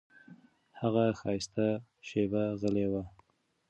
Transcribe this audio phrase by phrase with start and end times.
[0.79, 1.67] هغه ښایسته
[2.07, 2.93] شېبه غلی و.